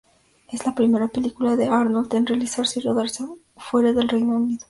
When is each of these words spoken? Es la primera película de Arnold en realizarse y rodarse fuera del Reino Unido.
Es 0.51 0.65
la 0.65 0.73
primera 0.73 1.09
película 1.09 1.55
de 1.55 1.67
Arnold 1.67 2.11
en 2.15 2.25
realizarse 2.25 2.79
y 2.79 2.83
rodarse 2.83 3.23
fuera 3.55 3.93
del 3.93 4.09
Reino 4.09 4.37
Unido. 4.37 4.59